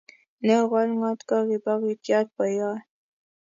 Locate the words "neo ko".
0.45-0.79